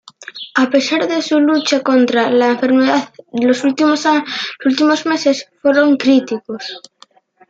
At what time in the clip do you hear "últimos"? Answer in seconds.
3.63-4.03